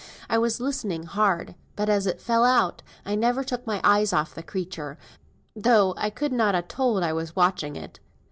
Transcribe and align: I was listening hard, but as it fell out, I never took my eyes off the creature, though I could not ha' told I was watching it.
I 0.31 0.39
was 0.39 0.59
listening 0.59 1.03
hard, 1.03 1.53
but 1.75 1.87
as 1.87 2.07
it 2.07 2.19
fell 2.19 2.43
out, 2.43 2.81
I 3.05 3.13
never 3.13 3.43
took 3.43 3.67
my 3.67 3.79
eyes 3.83 4.11
off 4.13 4.33
the 4.33 4.41
creature, 4.41 4.97
though 5.55 5.93
I 5.95 6.09
could 6.09 6.31
not 6.33 6.55
ha' 6.55 6.67
told 6.67 7.03
I 7.03 7.13
was 7.13 7.35
watching 7.35 7.75
it. 7.75 7.99